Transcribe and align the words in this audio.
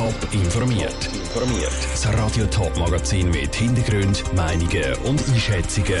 Top 0.00 0.32
informiert. 0.32 1.10
Informiert. 1.12 1.76
Das 1.92 2.08
Radio 2.14 2.46
Top 2.46 2.74
Magazin 2.78 3.30
mit 3.30 3.54
Hintergrund, 3.54 4.24
Meinungen 4.34 4.94
und 5.04 5.22
Einschätzungen 5.28 6.00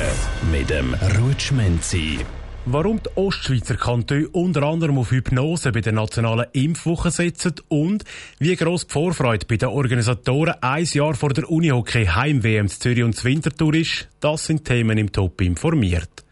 mit 0.50 0.70
dem 0.70 0.94
Rutschmenzi. 1.18 2.20
Warum 2.64 3.02
die 3.02 3.10
Ostschweizer 3.16 3.76
Kantone 3.76 4.26
unter 4.28 4.62
anderem 4.62 4.96
auf 4.96 5.10
Hypnose 5.10 5.70
bei 5.70 5.82
der 5.82 5.92
nationalen 5.92 6.46
Impfwoche 6.54 7.10
setzen 7.10 7.56
und 7.68 8.04
wie 8.38 8.56
gross 8.56 8.86
die 8.86 8.92
Vorfreude 8.94 9.44
bei 9.44 9.58
den 9.58 9.68
Organisatoren 9.68 10.54
ein 10.62 10.84
Jahr 10.84 11.12
vor 11.12 11.34
der 11.34 11.50
Unihockey 11.50 12.06
Heim-WM 12.06 12.68
Zürich 12.68 13.04
und 13.04 13.22
Winterthur 13.22 13.74
ist, 13.74 14.08
das 14.20 14.46
sind 14.46 14.64
Themen 14.64 14.96
im 14.96 15.12
Top 15.12 15.42
informiert. 15.42 16.24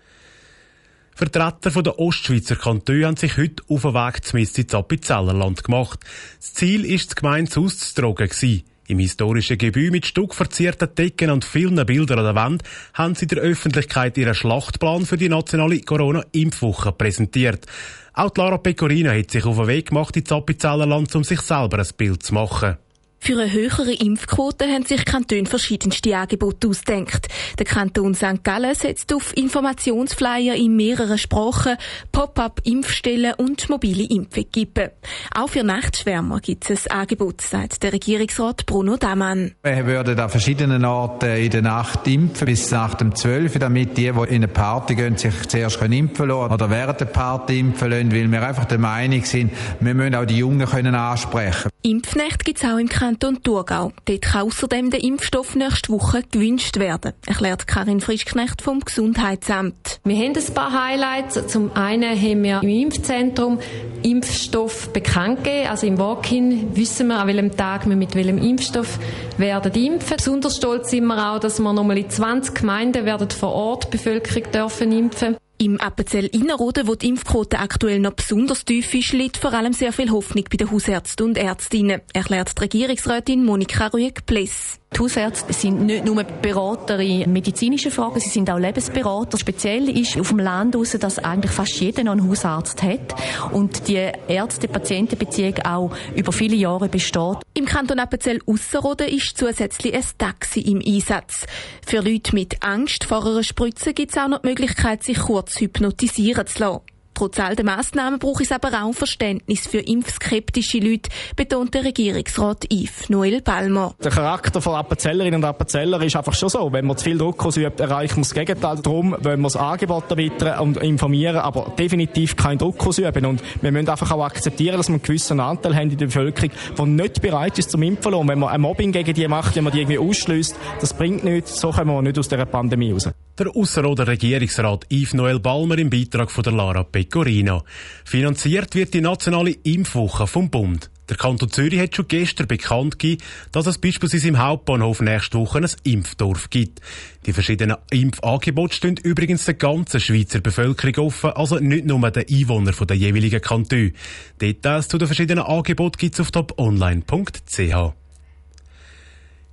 Vertreter 1.19 1.83
der 1.83 1.99
Ostschweizer 1.99 2.55
Kantone 2.55 3.05
haben 3.05 3.17
sich 3.17 3.37
heute 3.39 3.65
auf 3.69 3.83
den 3.83 3.93
Weg 3.93 4.25
zum 4.25 4.79
Appenzellerland 4.79 5.65
gemacht. 5.65 5.99
Das 6.39 6.55
Ziel 6.55 6.85
ist, 6.85 7.09
das 7.09 7.17
Gemeinde 7.17 7.59
auszutragen. 7.59 8.63
Im 8.87 9.01
historischen 9.01 9.59
Gebäude 9.59 9.91
mit 9.91 10.07
stuckverzierten 10.07 10.95
Decken 10.95 11.33
und 11.33 11.45
vielen 11.45 11.85
Bildern 11.85 12.21
an 12.21 12.25
der 12.25 12.35
Wand 12.37 12.63
haben 12.95 13.17
sie 13.17 13.27
der 13.27 13.39
Öffentlichkeit 13.39 14.17
ihren 14.17 14.33
Schlachtplan 14.33 15.07
für 15.07 15.17
die 15.17 15.29
nationale 15.29 15.81
Corona-Impfwoche 15.81 16.93
präsentiert. 16.93 17.67
Auch 18.13 18.31
Lara 18.37 18.59
Pecorino 18.59 19.11
hat 19.11 19.33
sich 19.33 19.45
auf 19.45 19.57
den 19.57 19.67
Weg 19.67 19.89
gemacht 19.89 20.17
ins 20.17 20.31
Appenzellerland, 20.31 21.13
um 21.17 21.25
sich 21.25 21.41
selber 21.41 21.81
ein 21.81 21.89
Bild 21.97 22.23
zu 22.23 22.33
machen. 22.33 22.77
Für 23.21 23.41
eine 23.41 23.53
höhere 23.53 23.93
Impfquote 23.93 24.67
haben 24.67 24.87
sich 24.87 25.05
Kantone 25.05 25.45
verschiedenste 25.45 26.17
Angebote 26.17 26.69
ausgedacht. 26.69 27.29
Der 27.59 27.67
Kanton 27.67 28.15
St. 28.15 28.43
Gallen 28.43 28.75
setzt 28.75 29.13
auf 29.13 29.37
Informationsflyer 29.37 30.55
in 30.55 30.77
mehreren 30.77 31.19
Sprachen, 31.19 31.77
Pop-up-Impfstellen 32.13 33.35
und 33.35 33.69
mobile 33.69 34.05
Impfequipen. 34.05 34.91
Auch 35.35 35.49
für 35.51 35.63
Nachtschwärmer 35.63 36.41
gibt 36.41 36.71
es 36.71 36.87
ein 36.87 37.01
Angebot, 37.01 37.43
sagt 37.43 37.83
der 37.83 37.93
Regierungsrat 37.93 38.65
Bruno 38.65 38.97
Damann. 38.97 39.53
Wir 39.63 39.85
würden 39.85 40.19
an 40.19 40.31
verschiedenen 40.31 40.85
Orten 40.85 41.37
in 41.37 41.51
der 41.51 41.63
Nacht 41.63 42.07
impfen, 42.07 42.47
bis 42.47 42.71
nach 42.71 42.95
dem 42.95 43.15
12 43.15 43.59
damit 43.59 43.97
die, 43.99 44.11
die 44.13 44.29
in 44.29 44.37
eine 44.37 44.49
Party 44.49 44.95
gehen, 44.95 45.17
sich 45.17 45.35
zuerst 45.49 45.83
impfen 45.83 46.29
lassen 46.29 46.53
oder 46.53 46.71
während 46.71 47.01
der 47.01 47.07
Party 47.07 47.59
impfen 47.59 47.91
lassen, 47.91 48.13
weil 48.13 48.31
wir 48.31 48.47
einfach 48.47 48.65
der 48.65 48.79
Meinung 48.79 49.25
sind, 49.25 49.53
wir 49.81 49.95
müssen 49.95 50.15
auch 50.15 50.25
die 50.25 50.39
Jungen 50.39 50.67
können 50.67 50.95
ansprechen 50.95 51.71
Impfnächte 51.83 52.45
gibt 52.45 52.59
es 52.59 52.69
auch 52.69 52.77
im 52.77 52.89
Kanton 52.89 53.41
Thurgau. 53.41 53.93
Dort 54.05 54.23
kann 54.23 54.43
außerdem 54.43 54.91
der 54.91 55.03
Impfstoff 55.03 55.55
nächste 55.55 55.93
Woche 55.93 56.25
gewünscht 56.29 56.77
werden, 56.79 57.13
erklärt 57.25 57.69
Karin 57.69 58.01
Frischknecht 58.01 58.63
vom 58.63 58.81
Gesundheitsamt. 58.81 60.01
Wir 60.03 60.17
haben 60.17 60.37
ein 60.37 60.55
paar 60.55 60.73
Highlights. 60.73 61.47
Zum 61.47 61.71
einen 61.77 62.21
haben 62.21 62.43
wir 62.43 62.63
im 62.65 62.69
Impfzentrum 62.69 63.61
Impfstoff 64.03 64.93
bekannt 64.93 65.45
gegeben. 65.45 65.69
Also 65.69 65.87
im 65.87 65.99
Walk-in 65.99 66.77
wissen 66.77 67.07
wir, 67.07 67.21
an 67.21 67.29
welchem 67.29 67.57
Tag 67.57 67.89
wir 67.89 67.95
mit 67.95 68.17
welchem 68.17 68.39
Impfstoff 68.39 68.99
werden 69.37 69.73
impfen. 69.73 70.17
Besonders 70.17 70.57
stolz 70.57 70.91
sind 70.91 71.07
wir 71.07 71.31
auch, 71.31 71.39
dass 71.39 71.61
wir 71.61 71.73
nochmal 71.73 71.99
in 71.99 72.11
20 72.11 72.57
Gemeinden 72.57 73.05
werden 73.05 73.31
vor 73.31 73.53
Ort 73.53 73.91
Bevölkerung 73.91 74.51
dürfen 74.51 74.91
impfen. 74.91 75.37
Im 75.61 75.81
Appenzell 75.81 76.27
Innerrhoden, 76.27 76.87
wo 76.87 76.95
die 76.95 77.09
Impfquote 77.09 77.59
aktuell 77.59 77.99
noch 77.99 78.13
besonders 78.13 78.65
tief 78.65 78.95
ist, 78.95 79.13
liegt 79.13 79.39
vor 79.39 79.53
allem 79.53 79.73
sehr 79.73 79.93
viel 79.93 80.09
Hoffnung 80.13 80.45
bei 80.49 80.57
den 80.57 80.71
Hausärzten 80.71 81.27
und 81.27 81.37
Ärztinnen, 81.37 82.01
erklärt 82.13 82.57
die 82.57 82.63
Regierungsrätin 82.63 83.45
Monika 83.45 83.89
Rueg-Pless. 83.89 84.79
Die 84.95 85.01
Hausärzte 85.01 85.53
sind 85.53 85.83
nicht 85.83 86.07
nur 86.07 86.25
Berater 86.25 86.99
in 86.99 87.33
medizinischen 87.33 87.91
Fragen, 87.91 88.19
sie 88.21 88.31
sind 88.31 88.51
auch 88.51 88.59
Lebensberater. 88.59 89.39
Speziell 89.39 89.89
ist 89.91 90.19
auf 90.19 90.29
dem 90.29 90.39
Land 90.39 90.75
aus, 90.77 90.93
dass 90.93 91.19
eigentlich 91.19 91.53
fast 91.53 91.79
jeder 91.79 92.05
noch 92.05 92.13
einen 92.13 92.29
Hausarzt 92.29 92.83
hat 92.83 93.15
und 93.53 93.87
die 93.87 94.11
Ärzte-Patienten-Beziehung 94.29 95.59
auch 95.65 95.91
über 96.17 96.33
viele 96.33 96.57
Jahre 96.57 96.89
besteht. 96.89 97.37
Im 97.55 97.67
Kanton 97.67 97.99
Appenzell 97.99 98.41
Ausserrhoden 98.47 99.09
ist 99.09 99.37
zusätzlich 99.37 99.95
ein 99.95 100.05
Taxi 100.17 100.61
im 100.61 100.83
Einsatz. 100.85 101.47
Für 101.87 102.01
Leute 102.01 102.35
mit 102.35 102.63
Angst 102.63 103.05
vor 103.05 103.25
einer 103.25 103.43
Spritze 103.43 103.93
gibt 103.93 104.13
es 104.13 104.19
auch 104.19 104.29
noch 104.29 104.41
die 104.41 104.49
Möglichkeit, 104.49 105.05
sich 105.05 105.19
kurz 105.19 105.61
hypnotisieren 105.61 106.47
zu 106.47 106.61
lassen. 106.61 106.81
Trotz 107.19 107.41
all 107.41 107.57
der 107.57 107.65
Massnahmen 107.65 108.21
braucht 108.21 108.43
es 108.43 108.53
aber 108.53 108.69
auch 108.81 108.93
Verständnis 108.93 109.67
für 109.67 109.81
impfskeptische 109.81 110.79
Leute, 110.79 111.11
betont 111.35 111.75
der 111.75 111.83
Regierungsrat 111.83 112.73
Yves 112.73 113.09
Noel 113.09 113.43
Palmer. 113.43 113.93
Der 114.01 114.13
Charakter 114.13 114.61
von 114.61 114.77
Appenzellerinnen 114.77 115.43
und 115.43 115.45
Appenzeller 115.45 116.01
ist 116.01 116.15
einfach 116.15 116.35
schon 116.35 116.49
so. 116.49 116.73
Wenn 116.73 116.87
man 116.87 116.97
zu 116.97 117.07
viel 117.07 117.19
Druck 117.19 117.45
ausübt, 117.45 117.81
erreicht 117.81 118.15
man 118.15 118.23
das 118.23 118.33
Gegenteil. 118.33 118.77
Darum 118.85 119.17
wollen 119.19 119.41
wir 119.41 119.49
das 119.49 119.57
Angebot 119.57 120.09
erweitern 120.09 120.61
und 120.61 120.77
informieren, 120.77 121.39
aber 121.39 121.73
definitiv 121.77 122.37
keinen 122.37 122.59
Druck 122.59 122.87
ausüben. 122.87 123.27
Und 123.27 123.43
wir 123.63 123.73
müssen 123.73 123.89
einfach 123.89 124.13
auch 124.13 124.25
akzeptieren, 124.25 124.77
dass 124.77 124.87
wir 124.87 124.95
einen 124.95 125.03
gewissen 125.03 125.41
Anteil 125.41 125.75
haben 125.75 125.91
in 125.91 125.99
der 125.99 126.07
Bevölkerung, 126.07 126.53
der 126.79 126.87
nicht 126.87 127.21
bereit 127.21 127.59
ist 127.59 127.73
zum 127.73 127.83
Impfen. 127.83 128.15
Und 128.15 128.29
wenn 128.29 128.39
man 128.39 128.51
ein 128.51 128.61
Mobbing 128.61 128.93
gegen 128.93 129.13
die 129.13 129.27
macht, 129.27 129.57
wenn 129.57 129.65
man 129.65 129.73
die 129.73 129.81
irgendwie 129.81 129.99
ausschließt, 129.99 130.55
das 130.81 130.95
bringt 130.95 131.25
nichts. 131.25 131.61
So 131.61 131.73
kommen 131.73 131.91
wir 131.91 132.01
nicht 132.01 132.17
aus 132.17 132.29
dieser 132.29 132.47
Pandemie 132.47 132.93
raus. 132.93 133.11
Der 133.39 133.55
Ausserrhoder 133.55 134.09
Regierungsrat 134.09 134.87
Yves 134.91 135.15
Noel 135.15 135.39
Balmer 135.39 135.79
im 135.79 135.91
Beitrag 135.91 136.29
von 136.29 136.43
der 136.43 136.53
Lara 136.53 136.83
Pecorino. 136.83 137.63
Finanziert 138.05 138.75
wird 138.75 138.95
die 138.95 139.01
nationale 139.01 139.53
Impfwoche 139.63 140.27
vom 140.27 140.51
Bund. 140.51 140.91
Der 141.09 141.17
Kanton 141.17 141.49
Zürich 141.49 141.79
hat 141.79 141.95
schon 141.95 142.09
gestern 142.09 142.49
bekannt 142.49 142.99
gegeben, 142.99 143.23
dass 143.53 143.69
es 143.69 143.79
beispielsweise 143.79 144.27
im 144.27 144.39
Hauptbahnhof 144.39 145.01
nächste 145.01 145.39
Woche 145.39 145.59
ein 145.59 145.71
Impfdorf 145.85 146.51
gibt. 146.51 146.81
Die 147.27 147.33
verschiedenen 147.33 147.77
Impfangebote 147.91 148.75
stehen 148.75 148.97
übrigens 148.97 149.45
der 149.45 149.55
ganzen 149.55 150.01
Schweizer 150.01 150.41
Bevölkerung 150.41 151.07
offen, 151.07 151.31
also 151.31 151.61
nicht 151.61 151.87
nur 151.87 152.11
den 152.11 152.27
Einwohnern 152.29 152.75
der 152.89 152.97
jeweiligen 152.97 153.41
Kantone. 153.41 153.93
Details 154.41 154.89
zu 154.89 154.99
den 154.99 155.07
verschiedenen 155.07 155.45
Angeboten 155.45 155.97
gibt 155.97 156.15
es 156.15 156.21
auf 156.21 156.33
toponline.ch. 156.33 157.95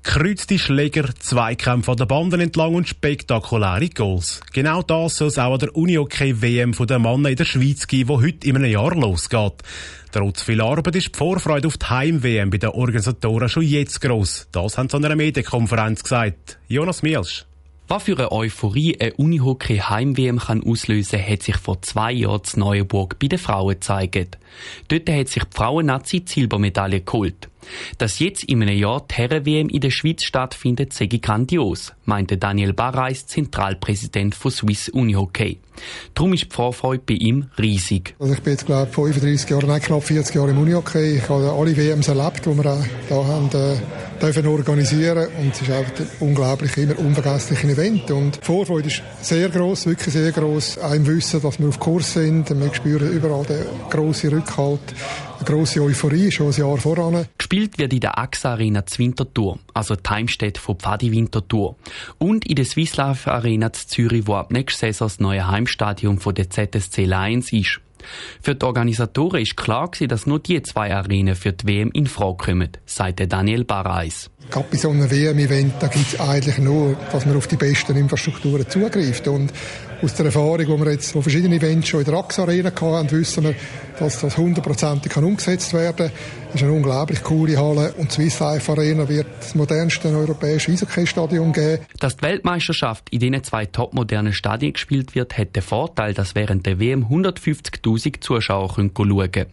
Kreuzte 0.06 0.60
Schläger, 0.60 1.10
Zweikämpfe 1.20 1.92
an 1.92 1.98
der 1.98 2.06
Banden 2.06 2.40
entlang 2.40 2.76
und 2.76 2.88
spektakuläre 2.88 3.90
Goals. 3.90 4.40
Genau 4.54 4.84
das 4.84 5.18
soll 5.18 5.28
es 5.30 5.40
auch 5.40 5.54
an 5.54 5.60
der 5.60 5.76
Unihockey-WM 5.76 6.74
der 6.74 7.00
Männer 7.00 7.30
in 7.30 7.36
der 7.36 7.44
Schweiz 7.44 7.88
geben, 7.88 8.20
die 8.20 8.28
heute 8.28 8.48
in 8.48 8.56
einem 8.56 8.72
Jahr 8.72 8.96
losgeht. 8.96 9.56
Trotz 10.12 10.44
viel 10.44 10.62
Arbeit 10.62 10.96
ist 10.96 11.14
die 11.16 11.18
Vorfreude 11.18 11.68
auf 11.68 11.78
die 11.78 11.88
Heim-WM 11.88 12.52
bei 12.52 12.60
den 12.60 12.70
Organisatoren 12.70 13.50
schon 13.50 13.64
jetzt 13.64 14.00
gross. 14.00 14.48
Das 14.52 14.78
haben 14.78 14.88
sie 14.88 14.96
an 14.96 15.04
einer 15.04 15.16
Medienkonferenz 15.16 16.04
gesagt. 16.04 16.60
Jonas 16.68 17.02
Mielsch. 17.02 17.46
Was 17.88 18.04
für 18.04 18.18
eine 18.18 18.32
Euphorie 18.32 18.98
eine 19.00 19.14
Unihockey 19.14 19.78
Heim-WM 19.78 20.40
kann 20.40 20.64
auslösen, 20.64 21.20
hat 21.20 21.44
sich 21.44 21.58
vor 21.58 21.82
zwei 21.82 22.14
Jahren 22.14 22.42
in 22.54 22.60
Neuenburg 22.60 23.20
bei 23.20 23.28
den 23.28 23.40
Frauen 23.40 23.74
gezeigt. 23.74 24.38
Dort 24.88 25.10
hat 25.10 25.28
sich 25.28 25.44
die 25.44 25.56
Frauen-Nazi 25.56 26.24
Silbermedaille 26.26 27.02
geholt. 27.02 27.50
Dass 27.98 28.20
jetzt 28.20 28.44
in 28.44 28.62
einem 28.62 28.78
Jahr 28.78 29.06
die 29.10 29.16
Herren-WM 29.16 29.70
in 29.70 29.82
der 29.82 29.92
Schweiz 29.92 30.24
stattfindet, 30.24 30.94
sei 30.94 31.08
grandios, 31.08 31.94
meinte 32.06 32.38
Daniel 32.38 32.74
Barreis, 32.74 33.26
Zentralpräsident 33.28 34.36
von 34.36 34.52
Swiss 34.52 34.90
Unihockey. 34.90 35.60
Darum 36.14 36.34
ist 36.34 36.46
die 36.46 36.50
Vorfreude 36.50 37.04
bei 37.06 37.16
ihm 37.16 37.48
riesig. 37.60 38.16
Also 38.20 38.34
ich 38.34 38.42
bin 38.42 38.54
jetzt, 38.54 38.66
glaube 38.66 38.88
ich, 38.90 38.96
35 38.96 39.50
Jahre, 39.50 39.68
nein, 39.68 39.82
knapp 39.82 40.04
40 40.04 40.36
Jahre 40.36 40.52
im 40.52 40.58
Unihockey. 40.58 41.18
Ich 41.18 41.30
habe 41.30 41.52
alle 41.52 41.76
WMs 41.76 42.08
erlebt, 42.08 42.46
die 42.46 42.58
wir 42.58 42.86
hier 43.08 43.28
haben, 43.28 43.50
äh, 43.50 43.78
dürfen 44.22 44.48
organisieren 44.48 45.28
und 45.40 45.54
es 45.54 45.62
ist 45.62 45.72
einfach 45.72 46.00
ein 46.00 46.08
unglaublich, 46.22 46.78
immer 46.78 46.98
unvergessliches 46.98 47.70
Event 47.70 48.10
und 48.12 48.38
die 48.38 48.46
Vorfreude 48.46 48.88
ist 48.88 49.02
sehr 49.22 49.50
groß, 49.50 49.88
wirklich 49.88 50.14
sehr 50.14 50.32
groß. 50.32 50.78
Auch 50.78 50.94
im 50.94 51.06
Wissen, 51.06 51.42
dass 51.42 51.60
wir 51.60 51.68
auf 51.68 51.80
Kurs 51.80 52.14
sind, 52.14 52.50
wir 52.50 52.74
spüren 52.74 53.12
überall 53.12 53.46
den 53.46 53.66
grossen 53.90 54.30
Rückhalt 54.34 54.80
grosse 55.46 55.82
Euphorie, 55.82 56.32
schon 56.32 56.48
ein 56.48 56.54
Jahr 56.54 56.78
voran. 56.78 57.28
Gespielt 57.38 57.78
wird 57.78 57.94
in 57.94 58.00
der 58.00 58.18
AXA 58.18 58.54
Arena 58.54 58.86
zu 58.86 59.00
Winterthur, 59.00 59.60
also 59.74 59.96
die 59.96 60.10
Heimstätte 60.10 60.60
von 60.60 60.78
Pfadi 60.78 61.12
Winterthur. 61.12 61.76
Und 62.18 62.46
in 62.46 62.56
der 62.56 62.66
Swiss 62.66 62.98
Life 62.98 63.32
Arena 63.32 63.72
zu 63.72 63.88
Zürich, 63.88 64.28
wo 64.28 64.36
ab 64.36 64.52
nächster 64.52 64.88
Saison 64.88 65.08
das 65.08 65.20
neue 65.20 65.48
Heimstadion 65.48 66.20
von 66.20 66.36
der 66.36 66.50
ZSC 66.50 67.06
Lions 67.06 67.54
ist. 67.54 67.80
Für 68.42 68.56
die 68.56 68.66
Organisatoren 68.66 69.42
ist 69.42 69.58
klar 69.58 69.90
gewesen, 69.90 70.10
dass 70.10 70.26
nur 70.26 70.40
die 70.40 70.62
zwei 70.62 70.94
Arenen 70.94 71.36
für 71.36 71.54
die 71.54 71.68
WM 71.68 71.92
in 71.94 72.08
Frage 72.08 72.38
kommen, 72.38 72.70
sagte 72.86 73.28
Daniel 73.28 73.64
Barreis. 73.64 74.30
Gerade 74.52 74.68
bei 74.70 74.78
so 74.78 74.90
einem 74.92 75.10
WM-Event, 75.10 75.74
da 75.80 75.88
gibt 75.88 76.14
es 76.14 76.20
eigentlich 76.20 76.60
nur, 76.60 76.96
dass 77.12 77.26
man 77.26 77.36
auf 77.36 77.48
die 77.48 77.56
besten 77.56 77.96
Infrastrukturen 77.96 78.70
zugreift. 78.70 79.28
Und 79.28 79.52
aus 80.04 80.14
der 80.14 80.28
Erfahrung, 80.28 80.60
die 80.60 80.68
wir 80.68 80.92
jetzt 80.92 81.12
von 81.14 81.24
verschiedenen 81.24 81.54
Events 81.54 81.88
schon 81.88 82.02
in 82.02 82.06
der 82.06 82.16
AXA 82.16 82.44
Arena 82.44 82.70
hatten, 82.70 83.12
wissen 83.12 83.44
wir, 83.44 83.56
dass 84.00 84.22
das 84.22 84.38
hundertprozentig 84.38 85.16
umgesetzt 85.18 85.74
werden 85.74 86.08
kann. 86.08 86.12
Es 86.50 86.62
ist 86.62 86.64
eine 86.64 86.72
unglaublich 86.72 87.22
coole 87.22 87.58
Halle 87.58 87.94
und 87.98 88.10
die 88.10 88.14
Swiss 88.14 88.40
Life 88.40 88.72
Arena 88.72 89.10
wird 89.10 89.28
das 89.40 89.56
modernste 89.56 90.08
europäische 90.08 90.72
Eishockey-Stadion 90.72 91.52
geben. 91.52 91.84
Dass 92.00 92.16
die 92.16 92.24
Weltmeisterschaft 92.24 93.10
in 93.10 93.20
diesen 93.20 93.44
zwei 93.44 93.66
topmodernen 93.66 94.32
Stadien 94.32 94.72
gespielt 94.72 95.16
wird, 95.16 95.38
hat 95.38 95.56
den 95.56 95.64
Vorteil, 95.64 96.14
dass 96.14 96.34
während 96.34 96.66
der 96.66 96.80
WM 96.80 97.08
150.000 97.08 98.22
Zuschauer 98.22 98.70
schauen 98.70 98.94
können. 98.94 99.48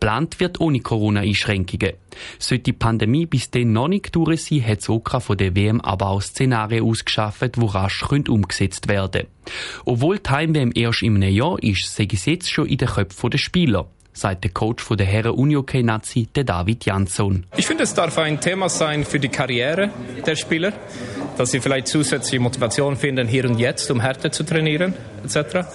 Plant 0.00 0.40
wird 0.40 0.60
ohne 0.60 0.80
Corona-Einschränkungen. 0.80 1.92
Sollte 2.38 2.64
die 2.64 2.72
Pandemie 2.72 3.26
bis 3.26 3.50
dann 3.50 3.72
noch 3.72 3.88
nicht 3.88 4.14
durch 4.16 4.44
sein, 4.44 4.66
hat 4.66 4.80
Soka 4.80 5.20
von 5.20 5.36
der 5.36 5.54
WM 5.54 5.80
aber 5.82 6.08
auch 6.08 6.22
Szenarien 6.22 6.84
ausgeschafft, 6.84 7.56
die 7.56 7.66
rasch 7.66 8.02
umgesetzt 8.10 8.88
werden 8.88 9.26
können. 9.26 9.37
Obwohl 9.84 10.18
die 10.18 10.30
Heim-WM 10.30 10.72
erst 10.74 11.02
einem 11.02 11.22
Jahr 11.22 11.62
ist, 11.62 11.94
sei 11.94 12.08
es 12.12 12.26
jetzt 12.26 12.50
schon 12.50 12.66
in 12.66 12.78
den 12.78 12.88
Köpfen 12.88 13.30
der 13.30 13.38
Spieler. 13.38 13.88
sagt 14.18 14.44
der 14.44 14.50
Coach 14.50 14.84
der 14.90 15.06
Herren 15.06 15.32
Unihockey-Nazi, 15.32 16.28
David 16.32 16.84
Jansson. 16.84 17.46
Ich 17.56 17.66
finde, 17.66 17.84
es 17.84 17.94
darf 17.94 18.18
ein 18.18 18.40
Thema 18.40 18.68
sein 18.68 19.04
für 19.04 19.20
die 19.20 19.28
Karriere 19.28 19.90
der 20.26 20.36
Spieler, 20.36 20.72
dass 21.36 21.52
sie 21.52 21.60
vielleicht 21.60 21.86
zusätzliche 21.86 22.40
Motivation 22.40 22.96
finden, 22.96 23.28
hier 23.28 23.44
und 23.44 23.58
jetzt, 23.58 23.90
um 23.90 24.00
härter 24.00 24.32
zu 24.32 24.42
trainieren, 24.42 24.94
etc. 25.24 25.68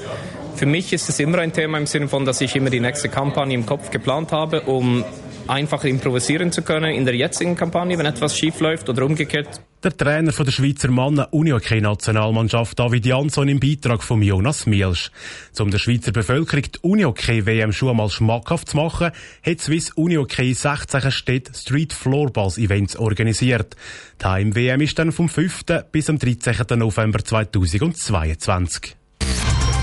Für 0.55 0.65
mich 0.65 0.93
ist 0.93 1.09
es 1.09 1.19
immer 1.19 1.39
ein 1.39 1.53
Thema 1.53 1.77
im 1.77 1.87
Sinne 1.87 2.07
von, 2.07 2.25
dass 2.25 2.41
ich 2.41 2.55
immer 2.55 2.69
die 2.69 2.81
nächste 2.81 3.09
Kampagne 3.09 3.55
im 3.55 3.65
Kopf 3.65 3.89
geplant 3.89 4.31
habe, 4.31 4.61
um 4.61 5.03
einfacher 5.47 5.87
improvisieren 5.87 6.51
zu 6.51 6.61
können 6.61 6.93
in 6.93 7.05
der 7.05 7.15
jetzigen 7.15 7.55
Kampagne, 7.55 7.97
wenn 7.97 8.05
etwas 8.05 8.37
schief 8.37 8.59
läuft 8.59 8.89
oder 8.89 9.05
umgekehrt. 9.05 9.61
Der 9.83 9.95
Trainer 9.97 10.31
von 10.31 10.45
der 10.45 10.53
Schweizer 10.53 10.89
Mannen 10.89 11.25
Unihockey-Nationalmannschaft 11.29 12.79
David 12.79 13.05
Jansson 13.05 13.49
im 13.49 13.59
Beitrag 13.59 14.01
von 14.01 14.21
Jonas 14.21 14.65
Mielsch. 14.65 15.11
Um 15.59 15.71
der 15.71 15.77
Schweizer 15.77 16.13
Bevölkerung 16.13 16.63
die 16.63 16.79
Unihockey-WM 16.79 17.73
schon 17.73 17.89
einmal 17.89 18.09
schmackhaft 18.09 18.69
zu 18.69 18.77
machen, 18.77 19.11
hat 19.45 19.59
Swiss 19.59 19.91
Unihockey 19.91 20.53
16 20.53 21.11
Städte 21.11 21.53
Street 21.53 21.91
Floorballs 21.91 22.57
Events 22.57 22.95
organisiert. 22.95 23.75
Die 24.21 24.25
Heim-WM 24.25 24.79
ist 24.79 24.97
dann 24.99 25.11
vom 25.11 25.27
5. 25.27 25.65
bis 25.91 26.09
am 26.09 26.17
13. 26.17 26.79
November 26.79 27.19
2022. 27.19 28.95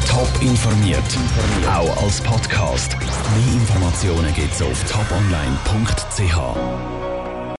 Top 0.08 0.30
informiert, 0.40 1.04
auch 1.68 2.02
als 2.02 2.22
Podcast. 2.22 2.96
Mehr 2.98 3.60
Informationen 3.60 4.32
gibt's 4.34 4.62
auf 4.62 4.82
toponline.ch. 4.90 6.99